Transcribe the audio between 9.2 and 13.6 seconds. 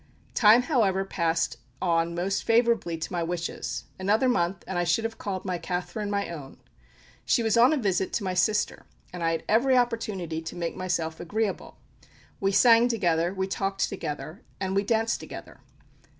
I had every opportunity to make myself agreeable. We sang together, we